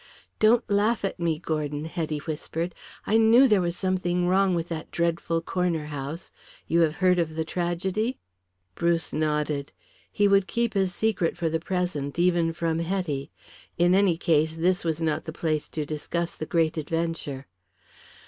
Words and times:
"Don't 0.39 0.67
laugh 0.67 1.05
at 1.05 1.19
me, 1.19 1.37
Gordon," 1.37 1.85
Hetty 1.85 2.17
whispered. 2.17 2.73
"I 3.05 3.17
knew 3.17 3.47
there 3.47 3.61
was 3.61 3.75
something 3.75 4.27
wrong 4.27 4.55
with 4.55 4.67
that 4.69 4.89
dreadful 4.89 5.41
corner 5.43 5.85
house. 5.85 6.31
You 6.65 6.79
have 6.81 6.95
heard 6.95 7.19
of 7.19 7.35
the 7.35 7.45
tragedy?" 7.45 8.17
Bruce 8.73 9.13
nodded. 9.13 9.71
He 10.11 10.27
would 10.27 10.47
keep 10.47 10.73
his 10.73 10.91
secret 10.95 11.37
for 11.37 11.49
the 11.49 11.59
present 11.59 12.17
even 12.17 12.51
from 12.51 12.79
Hetty. 12.79 13.29
In 13.77 13.93
any 13.93 14.17
case 14.17 14.55
this 14.55 14.83
was 14.83 15.03
not 15.03 15.25
the 15.25 15.31
place 15.33 15.69
to 15.69 15.85
discuss 15.85 16.33
the 16.33 16.47
great 16.47 16.77
adventure. 16.77 17.45